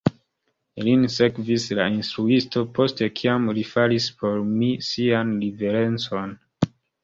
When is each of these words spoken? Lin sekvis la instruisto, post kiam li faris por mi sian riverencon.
Lin 0.87 1.03
sekvis 1.15 1.65
la 1.81 1.85
instruisto, 1.97 2.65
post 2.79 3.05
kiam 3.21 3.47
li 3.61 3.67
faris 3.75 4.11
por 4.23 4.43
mi 4.57 4.73
sian 4.91 5.39
riverencon. 5.47 6.39